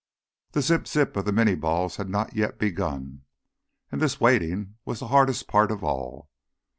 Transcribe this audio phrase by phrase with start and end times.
[0.53, 3.21] The zip zip of the Miniés had not yet begun.
[3.91, 6.27] And this waiting was the hardest part of all.